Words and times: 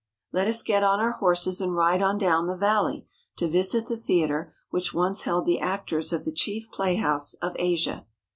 Let 0.31 0.47
us 0.47 0.63
get 0.63 0.81
on 0.81 0.99
our 0.99 1.11
horses 1.11 1.61
and 1.61 1.75
ride 1.75 2.01
on 2.01 2.17
down 2.17 2.47
the 2.47 2.57
valley 2.57 3.05
to 3.35 3.47
visit 3.47 3.85
the 3.85 3.95
theatre 3.95 4.55
which 4.71 4.95
once 4.95 5.21
held 5.29 5.45
the 5.45 5.59
actors 5.59 6.11
of 6.11 6.25
the 6.25 6.31
chief 6.31 6.71
playhouse 6.71 7.35
of 7.35 7.55
Asia. 7.59 8.07